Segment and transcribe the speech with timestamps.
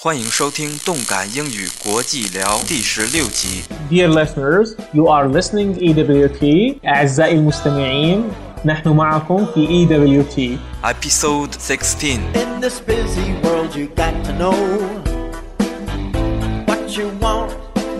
[0.00, 3.64] 欢迎收听《动感英语国际聊》第十六集。
[3.90, 8.30] Dear listeners, you are listening EWT أعزائي المستمعين
[8.64, 14.54] نحن معكم في EWT Episode 16 In this busy world, you got to know
[16.68, 17.50] what you want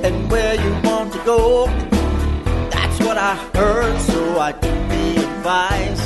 [0.04, 1.66] and where you want to go.
[2.70, 6.02] That's what I heard, so I took the advice.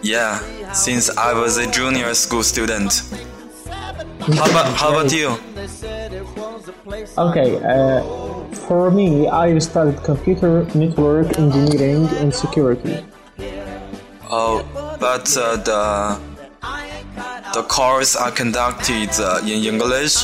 [0.02, 0.38] Yeah,
[0.72, 3.02] since I was a junior school student.
[4.20, 5.38] How about, how about you?
[5.54, 7.16] They said it was a place.
[7.18, 8.02] Okay, uh,
[8.68, 13.04] for me, I studied computer network engineering and security.
[14.30, 14.62] Oh,
[15.00, 16.20] but uh, the
[17.54, 20.16] the course are conducted uh, in English.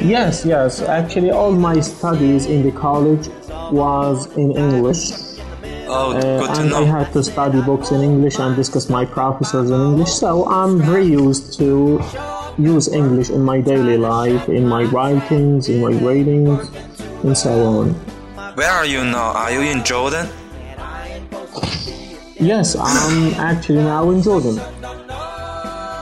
[0.00, 0.80] Yes, yes.
[0.80, 3.28] Actually, all my studies in the college
[3.72, 5.10] was in English.
[5.90, 9.04] Oh, Uh, good to and I had to study books in English and discuss my
[9.06, 12.00] professors in English, so I'm very used to
[12.58, 16.68] use English in my daily life, in my writings, in my readings,
[17.24, 17.94] and so on.
[18.54, 19.32] Where are you now?
[19.32, 20.28] Are you in Jordan?
[22.40, 24.60] Yes, I'm actually now in Jordan.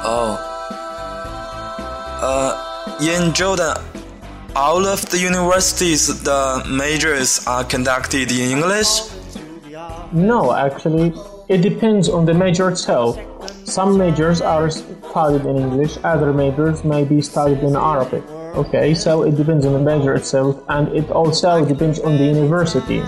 [0.08, 0.36] Oh.
[2.22, 2.52] Uh,
[3.00, 3.76] in Jordan,
[4.56, 8.88] all of the universities, the majors are conducted in English.
[10.12, 11.12] No, actually,
[11.48, 13.20] it depends on the major itself.
[13.64, 18.24] Some majors are studied in English, other majors may be studied in Arabic.
[18.56, 23.02] Okay, so it depends on the major itself, and it also depends on the university.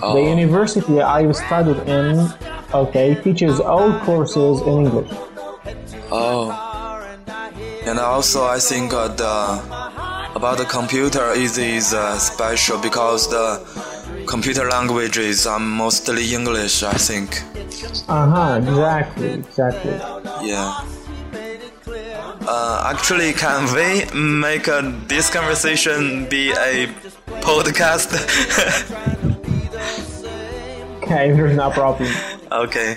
[0.00, 2.30] The university I've studied in,
[2.72, 5.10] okay, teaches all courses in English.
[6.12, 6.54] Oh.
[7.86, 9.75] And also, I think uh, the
[10.36, 13.46] about the computer is is uh, special because the
[14.26, 16.82] computer languages are mostly English.
[16.82, 17.30] I think.
[18.08, 19.96] Uh huh, exactly, exactly.
[20.50, 20.84] Yeah.
[22.48, 26.86] Uh, actually, can we make uh, this conversation be a
[27.40, 28.10] podcast?
[31.06, 32.12] Okay, there's no problem.
[32.50, 32.96] okay.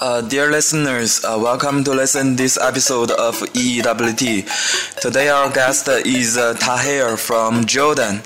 [0.00, 4.98] Uh, dear listeners, uh, welcome to listen this episode of EWT.
[4.98, 8.22] Today our guest is uh, Tahir from Jordan.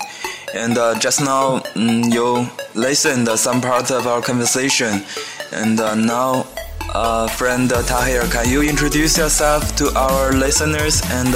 [0.53, 5.03] And uh, just now mm, you listened some part of our conversation.
[5.51, 6.47] And uh, now,
[6.93, 11.35] uh, friend Tahir, can you introduce yourself to our listeners and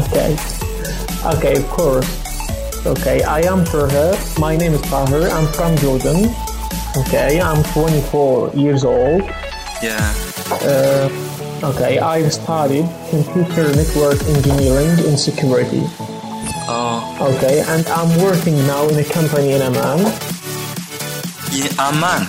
[0.00, 0.34] okay.
[1.36, 2.86] Okay, of course.
[2.86, 4.16] Okay, I am Tahir.
[4.38, 5.28] My name is Tahir.
[5.28, 6.34] I'm from Jordan.
[6.96, 9.22] Okay, I'm 24 years old.
[9.82, 10.14] yeah?
[10.50, 11.08] Uh,
[11.64, 15.82] okay, I've studied computer network engineering and security.
[16.68, 20.00] Oh, Okay, and I'm working now in a company in Amman.
[21.52, 22.28] in Amman.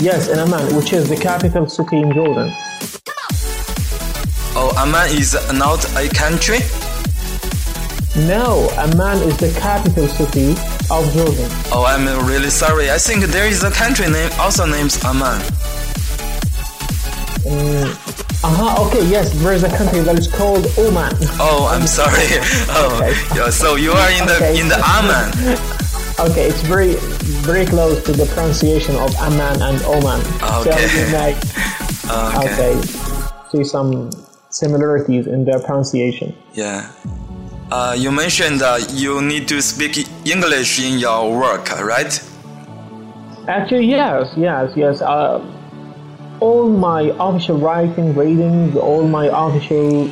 [0.00, 2.52] Yes, in Amman, which is the capital city in Jordan.
[4.56, 6.58] Oh, Amman is not a country?
[8.28, 10.54] No, Amman is the capital city
[10.90, 11.50] of Jordan.
[11.72, 12.90] Oh, I'm really sorry.
[12.90, 15.40] I think there is a country name also named Amman.
[17.46, 21.12] Uh-huh, okay, yes, there is a country that is called Oman.
[21.40, 22.28] Oh, I'm sorry.
[22.76, 23.12] Oh, Okay.
[23.36, 24.60] yeah, so you are in the Okay.
[24.60, 25.32] in the Amman.
[26.20, 26.94] Okay, it's very,
[27.42, 30.20] very close to the pronunciation of Amman and Oman.
[30.62, 30.86] Okay.
[30.86, 31.34] So you may,
[32.06, 32.52] Okay.
[32.54, 32.80] okay,
[33.50, 34.10] see some
[34.48, 36.32] similarities in their pronunciation.
[36.52, 36.92] Yeah.
[37.74, 42.22] Uh, you mentioned uh, you need to speak English in your work, right?
[43.48, 45.02] Actually, yes, yes, yes.
[45.02, 45.42] Uh,
[46.38, 50.06] all my official writing, reading, all my official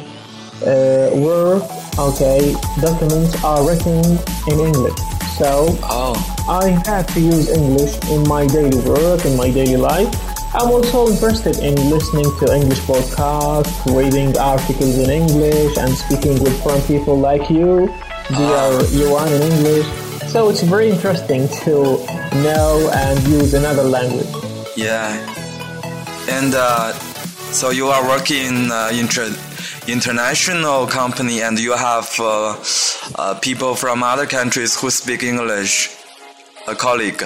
[0.67, 1.63] uh, work,
[2.01, 4.19] okay, documents are written
[4.51, 4.99] in English.
[5.39, 6.19] So Oh,
[6.49, 10.11] I have to use English in my daily work, in my daily life.
[10.55, 16.55] I'm also interested in listening to English podcasts, reading articles in English, and speaking with
[16.63, 17.89] foreign people like you.
[18.29, 19.87] Dear Yuan in English.
[20.29, 21.75] So it's very interesting to
[22.45, 24.29] know and use another language.
[24.77, 25.09] yeah.
[26.29, 26.93] And uh,
[27.51, 29.35] so you are working uh, inter-
[29.89, 32.55] international company, and you have uh,
[33.17, 35.91] uh, people from other countries who speak English.
[36.69, 37.25] A colleague.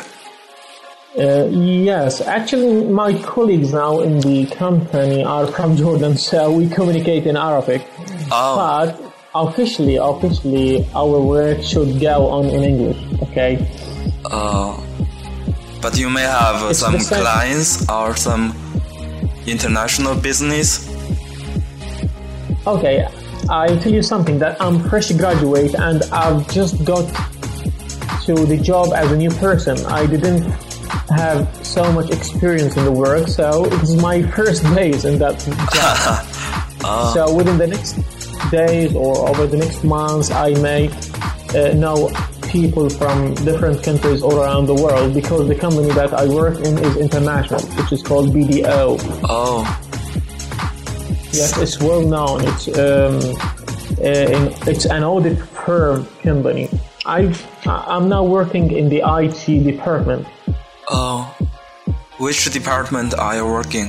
[1.19, 7.27] Uh, yes, actually, my colleagues now in the company are from Jordan, so we communicate
[7.27, 7.83] in Arabic.
[8.31, 9.01] Oh, But
[9.35, 12.99] officially, officially, our work should go on in English.
[13.23, 13.57] Okay.
[14.27, 14.79] uh,
[15.81, 18.53] but you may have uh, some clients or some
[19.47, 20.85] international business.
[22.67, 23.07] Okay.
[23.49, 27.07] I tell you something that I'm fresh graduate and I've just got
[28.25, 29.79] to the job as a new person.
[29.87, 30.43] I didn't
[31.11, 35.39] have so much experience in the work, so it is my first days in that
[35.73, 36.27] job.
[37.15, 37.99] So within the next
[38.53, 40.89] days or over the next months, I may
[41.53, 42.13] uh, know
[42.49, 46.79] people from different countries all around the world because the company that I work in
[46.79, 49.01] is international, which is called BDO.
[49.25, 49.65] Oh,
[51.37, 52.41] Yes, it's well known.
[52.49, 53.21] It's um,
[53.99, 56.71] uh, in, it's an audit firm company.
[57.05, 57.35] I
[57.67, 60.27] I'm now working in the IT department.
[60.89, 61.35] Oh.
[62.19, 63.89] Which department are you working?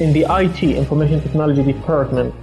[0.00, 2.34] In the IT information technology department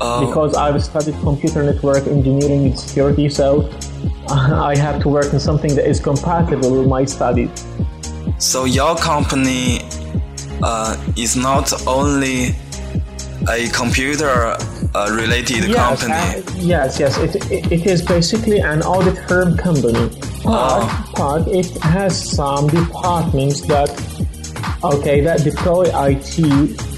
[0.00, 3.68] Oh, because I've studied computer network engineering and security, so
[4.28, 7.50] I have to work in something that is compatible with my studies.
[8.38, 9.80] so your company
[10.62, 12.54] uh, is not only
[13.50, 14.54] a computer
[14.94, 16.14] uh, related Yes, company.
[16.14, 17.18] uh, yes, yes.
[17.18, 20.10] It, it, it is basically an audit firm company,
[20.48, 21.12] but, Oh.
[21.16, 23.90] but it has some departments that,
[24.82, 26.34] okay, that deploy IT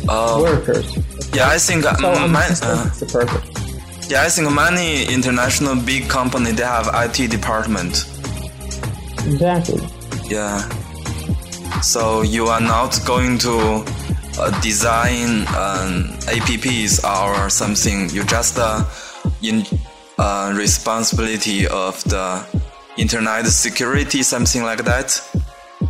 [0.09, 0.43] Oh.
[0.43, 0.87] workers.
[1.35, 4.11] yeah, I think uh, So I'm uh, the purpose.
[4.11, 8.05] yeah, I think many international big company they have IT department.
[9.27, 9.83] Exactly.
[10.29, 10.63] Yeah.
[11.83, 13.85] So you are not going to
[14.39, 18.09] uh, design um, apps or something.
[18.11, 18.85] You just uh,
[19.43, 19.65] in
[20.19, 22.45] uh, responsibility of the
[23.05, 25.09] internet security, something like that.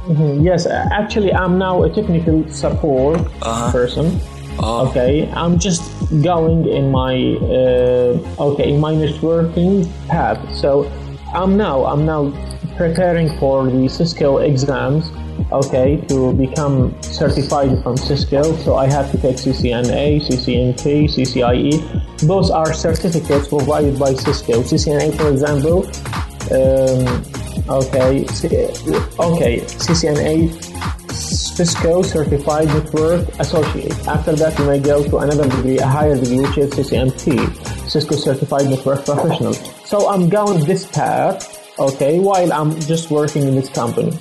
[0.09, 0.67] Mhm, Yes,
[1.01, 3.73] actually, I'm now a technical support Uh-huh.
[3.73, 4.07] person.
[4.63, 5.13] Oh, Okay,
[5.43, 5.83] I'm just
[6.31, 7.15] going in my
[7.59, 9.75] uh, okay in my networking
[10.13, 10.39] path.
[10.63, 10.71] So
[11.35, 12.23] I'm now I'm now
[12.77, 15.05] preparing for the Cisco exams.
[15.61, 18.43] Okay, to become certified from Cisco.
[18.65, 20.85] So I have to take CCNA, CCNP,
[21.15, 21.73] CCIE.
[22.33, 24.55] Those are certificates provided by Cisco.
[24.71, 25.79] CCNA, for example.
[26.49, 27.23] Um,
[27.69, 30.49] okay, okay, CCNA
[31.61, 33.93] Cisco Certified Network Associate.
[34.09, 38.17] After that, you may go to another degree, a higher degree, which is CCNP, Cisco
[38.17, 39.53] Certified Network Professional.
[39.85, 41.45] So I'm going this path,
[41.79, 44.17] okay, while I'm just working in this company.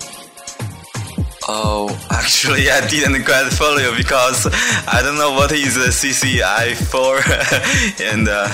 [1.48, 4.46] oh, actually, I didn't quite follow you because
[4.88, 7.24] I don't know what is CCI for,
[8.04, 8.50] and uh,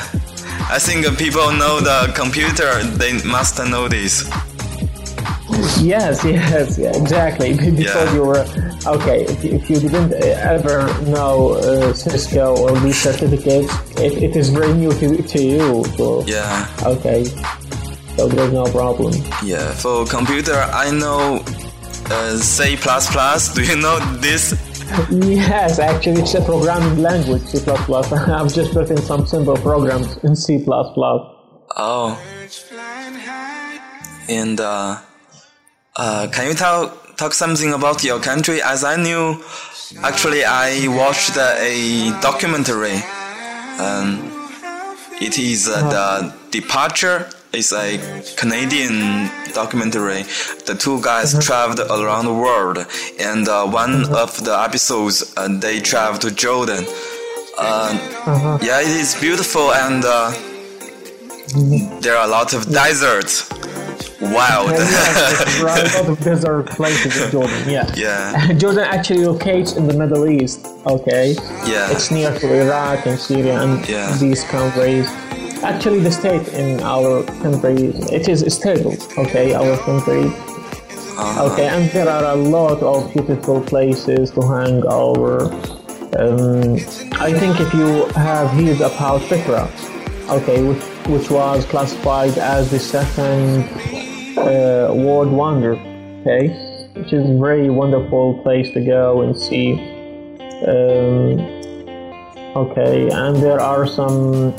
[0.68, 2.84] I think people know the computer.
[2.84, 4.26] They must know this.
[5.80, 7.54] Yes, yes, yeah, exactly.
[7.58, 7.78] Because
[8.10, 8.14] Yeah.
[8.14, 8.46] you were
[8.96, 9.24] okay.
[9.26, 10.14] If you, if you didn't
[10.56, 15.84] ever know uh, Cisco or these certificates, it, it is very new to, to you.
[15.98, 16.68] So, Yeah.
[16.84, 17.26] okay,
[18.18, 19.14] so there's no problem.
[19.44, 21.44] Yeah, for computer, I know
[22.10, 22.76] uh, C++.
[23.56, 24.54] Do you know this?
[25.12, 27.60] Yes, actually, it's a programming language, C++.
[27.70, 30.64] I've just written some simple programs in C++.
[30.68, 32.22] Oh.
[34.30, 34.98] And uh,
[35.96, 38.62] uh, can you tell talk something about your country?
[38.62, 39.44] As I knew,
[40.02, 42.98] actually, I watched a documentary.
[43.80, 44.32] Um,
[45.22, 47.30] it is uh, the departure.
[47.58, 47.98] It's a
[48.36, 50.24] Canadian documentary.
[50.66, 52.78] The two guys traveled around the world,
[53.20, 56.86] and uh, one of the episodes uh, they traveled to Jordan.
[57.58, 60.32] Uh, Yeah, it is beautiful, and uh,
[62.02, 63.50] there are a lot of deserts.
[64.22, 64.72] Wild.
[64.72, 67.86] yes, there are a lot of desert places in Jordan, yeah.
[67.96, 71.36] yeah, Jordan actually locates in the Middle East, okay?
[71.68, 71.92] yeah.
[71.92, 74.16] It's near to Iraq and Syria and Yeah.
[74.18, 75.08] these countries.
[75.64, 80.26] Actually, the state in our country, it is stable, okay, our country.
[81.18, 81.52] Uh-huh.
[81.52, 85.46] Okay, and there are a lot of beautiful places to hang over.
[86.20, 86.76] Um,
[87.20, 89.70] I think if you have heard about Petra,
[90.30, 93.64] okay, which, which was classified as the second
[94.38, 95.76] uh, world wonder,
[96.22, 96.50] okay,
[96.96, 99.74] which is a very wonderful place to go and see.
[100.68, 101.40] Um,
[102.56, 104.54] okay, and there are some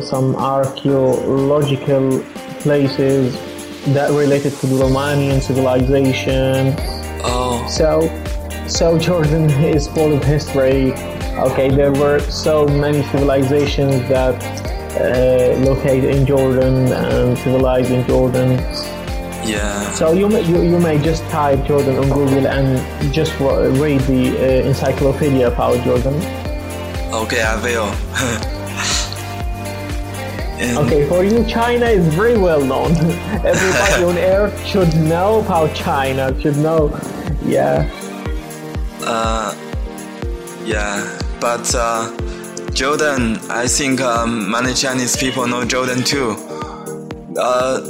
[0.00, 2.20] some archaeological
[2.60, 3.34] places
[3.92, 6.74] that related to the Romanian civilization.
[7.26, 8.08] Oh, So,
[8.66, 10.92] so Jordan is full of history.
[11.48, 14.36] Okay, there were so many civilizations that
[14.96, 18.50] uh, located in Jordan and civilized in Jordan.
[19.44, 19.90] yeah.
[19.92, 24.22] So you may, you, you may just type Jordan on Google and just read the
[24.38, 26.14] uh, encyclopedia about Jordan.
[27.12, 28.50] Okay, I will.
[30.60, 32.92] And- Okay, for you, China is very well known.
[33.52, 36.38] Everybody on earth should know about China.
[36.40, 36.90] Should know,
[37.44, 37.90] yeah.
[39.02, 39.54] Uh,
[40.64, 41.04] yeah,
[41.40, 42.10] but uh,
[42.72, 46.36] Jordan, I think um, many Chinese people know Jordan too.
[47.36, 47.80] Uh,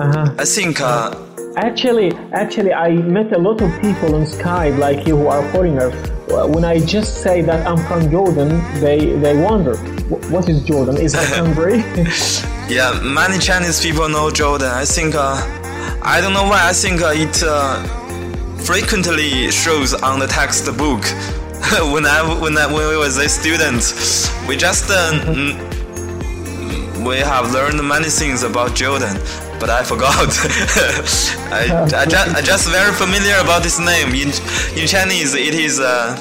[0.00, 0.32] Uh-huh.
[0.38, 1.12] I think uh,
[1.56, 5.92] Actually, actually, I met a lot of people on Skype like you who are foreigners.
[6.30, 9.76] When I just say that I'm from Jordan, they they wonder,
[10.30, 10.96] what is Jordan?
[10.96, 11.78] Is that country?
[12.74, 14.68] yeah, many Chinese people know Jordan.
[14.68, 15.34] I think uh,
[16.02, 16.68] I don't know why.
[16.68, 17.82] I think uh, it uh,
[18.62, 21.02] frequently shows on the textbook.
[21.92, 23.82] when I when I when we was a student,
[24.48, 25.10] we just uh,
[27.04, 29.16] we have learned many things about Jordan,
[29.60, 30.16] but I forgot.
[31.52, 34.08] I, I, just, I just very familiar about this name.
[34.14, 34.32] In
[34.74, 36.16] in Chinese, it is uh,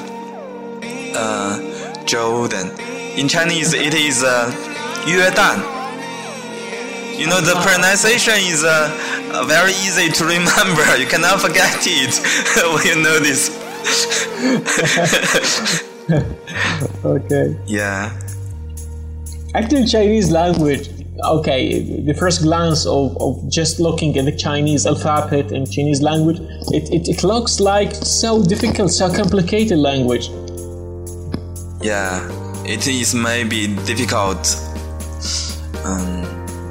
[1.15, 2.69] uh, Jordan.
[3.17, 4.51] In Chinese, it is uh,
[5.08, 5.58] 约旦.
[7.17, 8.91] You know the pronunciation is uh,
[9.34, 10.84] uh, very easy to remember.
[11.00, 12.13] You cannot forget it
[12.74, 13.50] when you know this.
[17.05, 17.58] okay.
[17.65, 18.12] Yeah.
[19.55, 20.99] Actually, Chinese language.
[21.23, 26.39] Okay, the first glance of, of just looking at the Chinese alphabet and Chinese language,
[26.71, 30.29] it, it, it looks like so difficult, so complicated language.
[31.81, 32.23] Yeah,
[32.65, 34.55] it is maybe difficult,
[35.83, 36.23] um,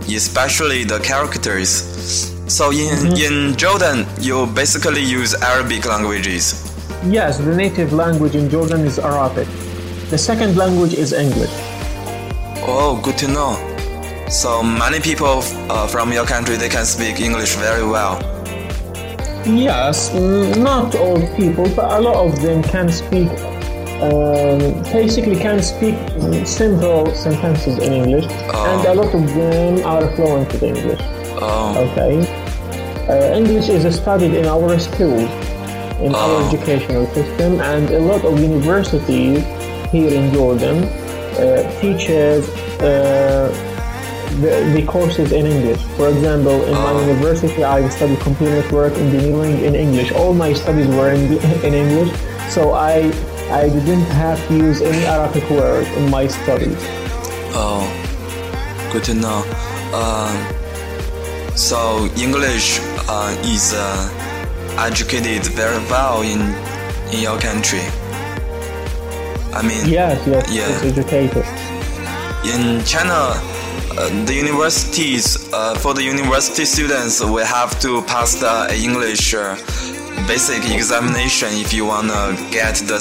[0.08, 2.32] especially the characters.
[2.46, 6.64] So in in Jordan, you basically use Arabic languages.
[7.04, 9.48] Yes, the native language in Jordan is Arabic.
[10.08, 11.52] The second language is English.
[12.64, 13.77] Oh, good to know.
[14.30, 18.20] So many people uh, from your country they can speak English very well.
[19.46, 20.12] Yes,
[20.56, 23.28] not all people, but a lot of them can speak.
[24.02, 30.06] Um, basically, can speak mm, simple sentences in English, and a lot of them are
[30.14, 31.00] fluent in English.
[31.40, 32.14] Oh, Okay.
[33.08, 35.30] Uh, English is studied in our schools,
[36.04, 36.46] in our Oh.
[36.48, 39.42] educational system, and a lot of universities
[39.90, 42.46] here in Jordan uh, teaches
[42.82, 43.48] uh,
[44.42, 45.80] the, the courses in English.
[45.96, 47.00] For example, in my Oh.
[47.06, 50.12] university, I studied computer network engineering in English.
[50.12, 52.10] All my studies were in, in English,
[52.50, 53.10] so I
[53.50, 56.76] I didn't have to use any Arabic word in my studies.
[57.56, 57.82] oh,
[58.92, 59.40] good to know.
[60.00, 60.36] Um,
[61.56, 61.78] so
[62.16, 66.40] English uh, is uh, educated very well in
[67.12, 67.82] in your country.
[69.58, 70.68] I mean, Yes, yes, Yeah.
[70.68, 71.44] it's educated.
[72.44, 73.40] in China, uh,
[74.26, 79.56] the universities uh, for the university students we have to pass the English uh,
[80.28, 82.98] basic examination if you wanna get the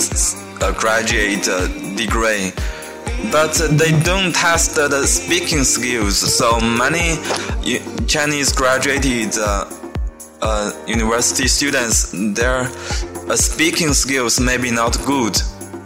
[0.62, 1.44] uh, graduate
[1.96, 2.52] degree.
[3.32, 7.18] But they don't test the, speaking skills, so many
[8.08, 9.70] Chinese graduated uh,
[10.42, 12.70] uh, university students, their
[13.36, 15.36] speaking skills may be not good.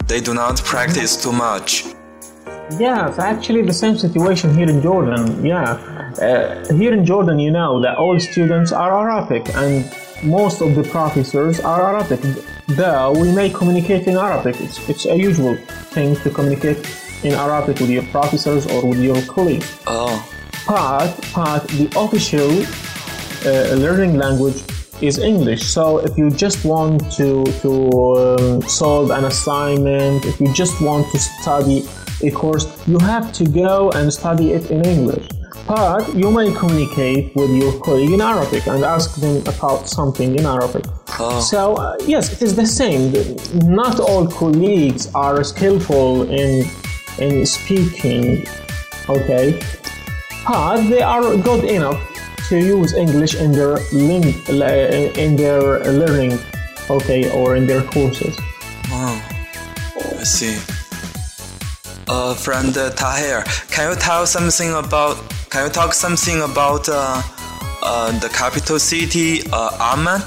[0.06, 1.84] They do not practice too much.
[2.78, 5.44] Yeah, it's actually the same situation here in Jordan.
[5.44, 5.72] Yeah,
[6.20, 9.84] uh, here in Jordan, you know that all students are Arabic and
[10.22, 12.20] most of the professors are Arabic.
[12.68, 15.56] Though we may communicate in Arabic, it's, it's a usual
[15.94, 16.78] thing to communicate
[17.24, 19.78] in Arabic with your professors or with your colleagues.
[19.86, 20.16] Oh,
[20.66, 22.50] But, but the official
[23.44, 24.62] uh, learning language
[25.02, 25.62] is English.
[25.64, 27.72] So if you just want to to
[28.16, 31.84] um, solve an assignment, if you just want to study
[32.22, 35.26] a course, you have to go and study it in English.
[35.66, 40.46] But you may communicate with your colleague in Arabic and ask them about something in
[40.46, 40.84] Arabic.
[41.18, 41.40] Oh.
[41.40, 43.12] So uh, yes, it is the same.
[43.68, 46.64] Not all colleagues are skillful in
[47.18, 48.46] in speaking.
[49.08, 49.60] Okay,
[50.46, 52.11] but they are good enough
[52.52, 54.36] to use English in their ling-
[55.24, 55.62] in their
[56.00, 56.38] learning,
[56.96, 58.34] okay, or in their courses.
[58.92, 59.16] wow.
[60.20, 60.54] I see.
[62.08, 65.16] Uh, friend uh, Tahir, can you tell something about?
[65.48, 67.22] Can you talk something about uh,
[67.82, 70.20] uh, the capital city, uh, Amman?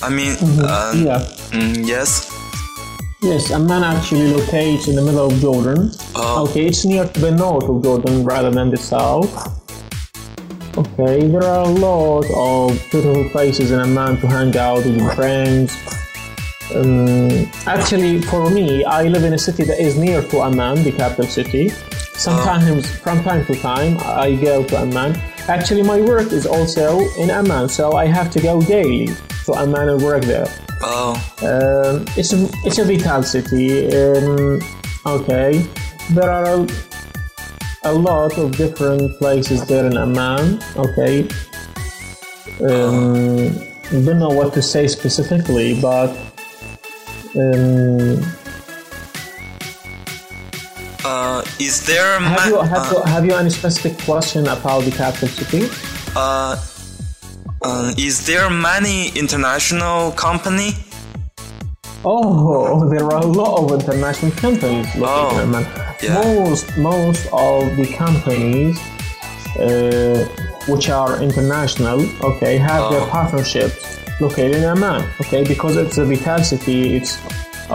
[0.00, 0.34] I mean,
[0.64, 1.20] uh, Yeah.
[1.52, 2.30] mm, yes.
[3.22, 5.90] Yes, Amman actually locates in the middle of Jordan.
[6.14, 6.44] Oh.
[6.48, 9.30] Okay, it's near to the north of Jordan rather than the south.
[10.76, 15.70] Okay, there are a lot of beautiful places in Amman to hang out with friends.
[16.74, 20.90] Um, actually, for me, I live in a city that is near to Amman, the
[20.90, 21.68] capital city.
[22.16, 25.14] Sometimes, from time to time, I go to Amman.
[25.46, 29.08] Actually, my work is also in Amman, so I have to go daily
[29.44, 30.48] to Amman and work there.
[30.82, 33.94] Oh, Um, it's a it's a vital city.
[33.94, 34.58] Um,
[35.06, 35.64] okay,
[36.10, 36.66] there are
[37.84, 40.60] a, lot of different places there in Amman.
[40.76, 41.28] Okay,
[42.62, 43.52] um,
[44.04, 46.10] don't know what to say specifically, but
[47.36, 48.22] um,
[51.04, 55.28] uh, is there Have you have, you have you any specific question about the capital
[55.28, 55.68] city?
[56.16, 56.56] uh,
[57.62, 60.72] um, is there many international company?
[62.04, 65.93] Oh, there are a lot of international companies Oh, in Amman.
[66.04, 66.14] Yeah.
[66.14, 68.76] Most most of the companies
[69.58, 70.24] uh,
[70.70, 71.98] which are international,
[72.30, 73.16] okay, have their Oh.
[73.16, 73.76] partnerships
[74.20, 76.96] located in Amman, okay, because it's a vital city.
[76.96, 77.12] It's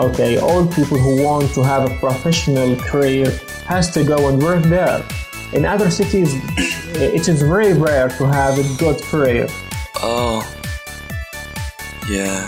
[0.06, 0.32] okay.
[0.38, 3.28] All people who want to have a professional career
[3.66, 5.00] has to go and work there.
[5.52, 6.30] In other cities,
[7.16, 9.46] it is very rare to have a good career.
[10.02, 10.38] Oh,
[12.08, 12.46] yeah.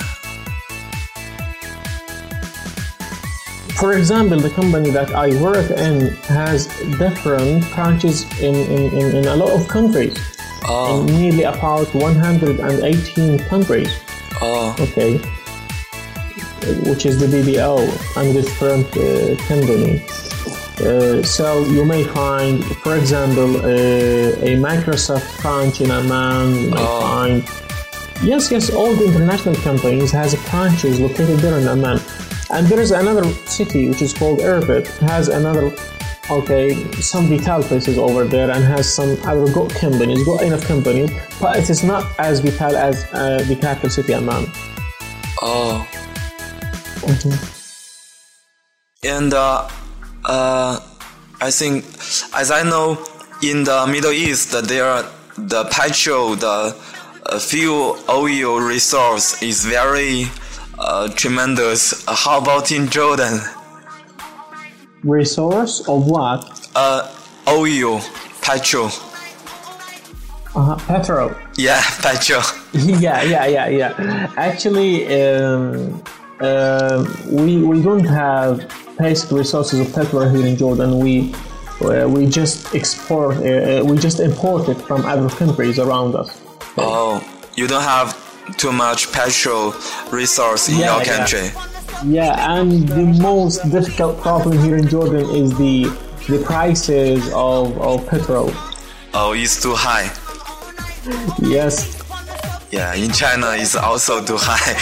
[3.82, 6.68] For example, the company that I work in has
[7.02, 10.16] different branches in, in, in, in a lot of countries,
[10.68, 13.90] Oh, in nearly about 118 countries.
[14.40, 15.18] oh, Okay,
[16.88, 17.74] which is the BDO
[18.18, 19.94] and different uh, company.
[20.78, 26.54] Uh, so you may find, for example, uh, a Microsoft branch in Amman.
[26.54, 27.00] You may Oh.
[27.00, 27.42] find
[28.22, 31.98] yes, yes, all the international companies has branches located there in Amman.
[32.52, 35.74] And there is another city which is called Irbid, has another
[36.30, 41.10] okay some vital places over there and has some other good companies, good enough companies,
[41.40, 44.46] but it is not as vital as uh, the capital city Amman.
[45.40, 45.88] oh.
[49.02, 49.68] And uh,
[50.24, 50.78] uh,
[51.40, 51.84] I think,
[52.34, 53.02] as I know,
[53.42, 56.76] in the Middle East, there are the petrol, the
[57.26, 60.26] uh, fuel oil resource is very
[60.82, 62.06] uh, tremendous.
[62.06, 63.40] Uh, how about in Jordan?
[65.04, 66.70] Resource of what?
[66.74, 67.14] Uh,
[67.48, 68.00] oil,
[68.40, 68.90] petrol.
[70.54, 71.32] Uh, petrol.
[71.56, 72.42] Yeah, petrol.
[72.72, 74.32] yeah, yeah, yeah, yeah.
[74.36, 76.02] Actually, um,
[76.40, 80.98] uh, we we don't have basic resources of petrol here in Jordan.
[80.98, 81.34] We
[81.80, 86.40] uh, we just export, uh, uh, we just import it from other countries around us.
[86.78, 87.20] Oh,
[87.56, 88.21] you don't have
[88.56, 89.74] too much petrol
[90.10, 91.50] resource in Yeah, your country.
[92.04, 95.86] Yeah, and the most difficult problem here in Jordan is the
[96.28, 98.50] the prices of, of petrol.
[99.14, 100.10] Oh, it's too high.
[101.42, 101.98] Yes,
[102.70, 104.72] Yeah, in China it's also too high.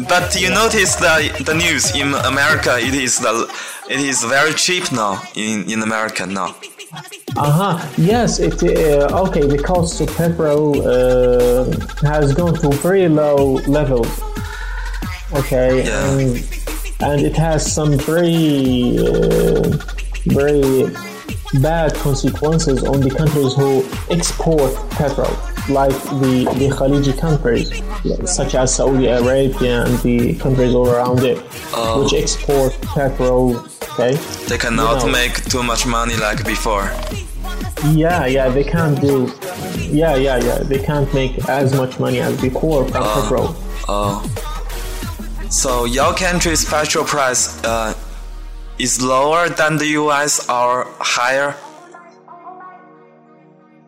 [0.08, 3.32] but you notice the the news in America it is the
[3.88, 6.54] it is very cheap now in in America now.
[7.36, 7.78] Uh-huh.
[7.98, 9.46] Yes, it uh, okay.
[9.46, 11.64] The cost of petrol uh,
[12.08, 14.08] has gone to very low levels.
[15.34, 16.10] Okay, Yeah.
[16.18, 16.36] and,
[17.00, 19.76] and it has some very uh,
[20.26, 20.86] very
[21.60, 25.34] bad consequences on the countries who export petrol,
[25.68, 27.68] like the the Khaliji countries,
[28.24, 31.38] such as Saudi Arabia and the countries all around it,
[31.74, 32.02] Oh.
[32.02, 33.66] which export petrol.
[33.98, 34.14] Okay.
[34.46, 35.08] They cannot know.
[35.10, 36.92] make too much money like before.
[37.94, 39.32] Yeah, yeah, they can't do.
[39.88, 43.56] Yeah, yeah, yeah, they can't make as much money as before from petrol.
[43.88, 44.20] Oh.
[45.48, 47.94] So your country's petrol price uh,
[48.78, 51.56] is lower than the US or higher?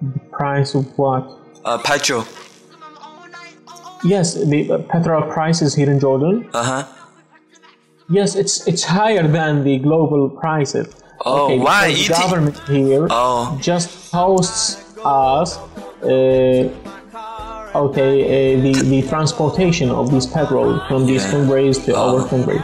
[0.00, 1.28] The Price of what?
[1.66, 2.24] Uh, petrol.
[4.04, 6.48] Yes, the uh, petrol prices here in Jordan.
[6.54, 6.97] Uh huh.
[8.08, 10.88] Yes, it's it's higher than the global prices.
[11.24, 11.92] Oh, why?
[11.92, 13.58] The government here Oh.
[13.60, 15.58] just hosts us.
[16.02, 16.70] Uh,
[17.74, 21.30] okay, uh, the the transportation of these petrol from these Yeah.
[21.32, 22.24] countries to our Oh.
[22.32, 22.60] country.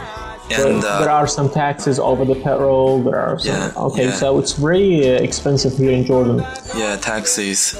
[0.51, 3.01] And there, uh, there are some taxes over the petrol.
[3.03, 3.55] There are some.
[3.55, 4.13] Yeah, okay, yeah.
[4.21, 6.37] so it's very uh, expensive here in Jordan.
[6.77, 7.75] yeah, taxes.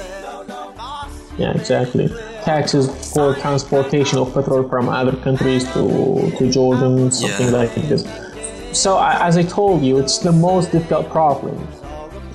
[1.38, 2.06] Yeah, exactly.
[2.46, 7.60] Taxes for transportation of petrol from other countries to, to Jordan, something Yeah.
[7.60, 8.02] like this.
[8.72, 11.58] So, as I told you, it's the most difficult problem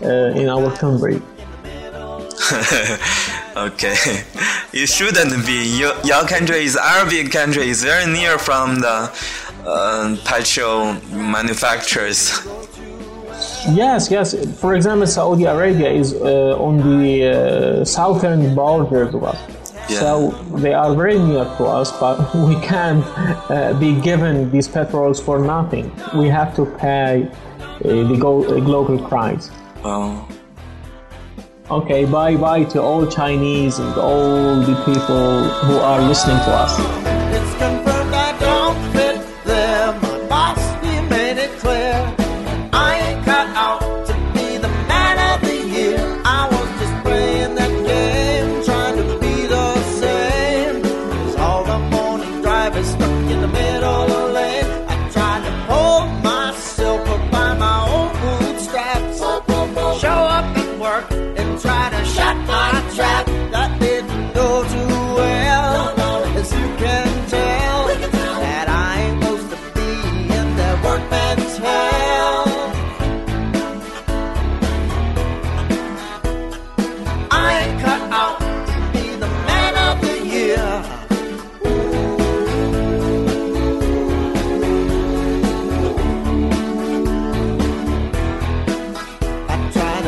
[0.03, 1.21] uh, in our country.
[3.55, 3.95] okay,
[4.73, 5.79] it shouldn't be.
[5.79, 7.69] Your, your country is Arabic country.
[7.69, 9.09] is very near from the
[9.65, 10.93] uh, petrol
[11.37, 12.19] manufacturers.
[13.69, 14.35] Yes, yes.
[14.59, 19.60] For example, Saudi Arabia is uh, on the uh, southern border of us.
[19.91, 19.99] Yeah.
[19.99, 22.17] So they are very near to us, but
[22.49, 23.03] we can't
[23.49, 25.91] uh, be given these petrols for nothing.
[26.15, 29.49] We have to pay uh, the go- uh, global price.
[31.69, 37.10] Okay, bye bye to all Chinese and all the people who are listening to us.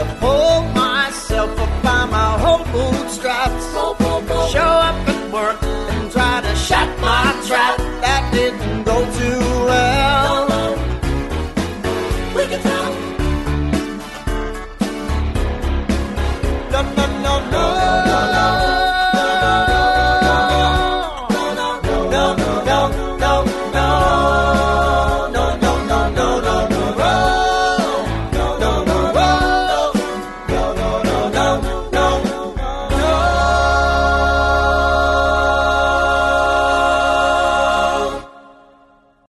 [0.03, 3.65] to pull myself up by my whole bootstraps.
[4.51, 7.77] Show up at work and try to shut my trap.
[8.03, 8.72] That didn't